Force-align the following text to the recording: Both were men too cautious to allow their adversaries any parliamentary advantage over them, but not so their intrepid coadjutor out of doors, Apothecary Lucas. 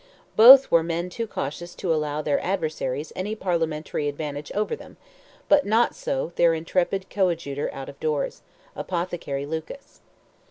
Both 0.35 0.71
were 0.71 0.81
men 0.81 1.11
too 1.11 1.27
cautious 1.27 1.75
to 1.75 1.93
allow 1.93 2.23
their 2.23 2.39
adversaries 2.39 3.13
any 3.15 3.35
parliamentary 3.35 4.07
advantage 4.07 4.51
over 4.53 4.75
them, 4.75 4.97
but 5.47 5.63
not 5.63 5.93
so 5.93 6.31
their 6.37 6.55
intrepid 6.55 7.07
coadjutor 7.11 7.71
out 7.71 7.87
of 7.87 7.99
doors, 7.99 8.41
Apothecary 8.75 9.45
Lucas. 9.45 10.01